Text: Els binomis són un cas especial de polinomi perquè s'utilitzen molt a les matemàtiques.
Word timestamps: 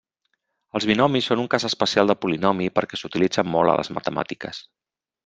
Els 0.77 0.85
binomis 0.91 1.27
són 1.31 1.43
un 1.43 1.49
cas 1.53 1.67
especial 1.69 2.09
de 2.11 2.15
polinomi 2.23 2.71
perquè 2.79 3.01
s'utilitzen 3.03 3.53
molt 3.57 3.75
a 3.75 3.77
les 3.81 3.93
matemàtiques. 3.99 4.65